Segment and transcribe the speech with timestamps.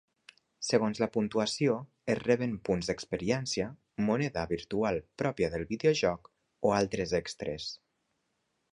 [0.67, 1.75] Segons la puntuació
[2.13, 3.69] es reben punts d'experiència,
[4.09, 6.35] moneda virtual pròpia del videojoc
[6.71, 7.73] o altres extres.